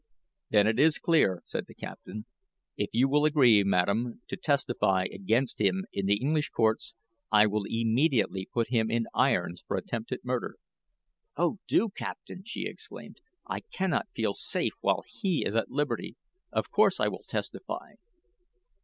[0.49, 2.25] "Then it is clear," said the captain.
[2.75, 6.95] "If you will agree, madam, to testify against him in the English courts,
[7.31, 10.55] I will immediately put him in irons for attempted murder."
[11.37, 13.17] "Oh, do, captain," she exclaimed.
[13.47, 16.15] "I cannot feel safe while he is at liberty.
[16.51, 17.91] Of course I will testify."